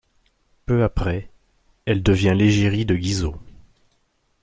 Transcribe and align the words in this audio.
Peu 0.65 0.81
après, 0.83 1.29
elle 1.85 2.01
devient 2.01 2.33
l'égérie 2.35 2.87
de 2.87 2.95
Guizot. 2.95 3.35